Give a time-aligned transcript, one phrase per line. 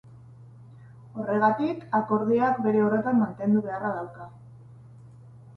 [1.23, 4.29] Horregatik, akordioak bere horretan mantendu beharra dauka.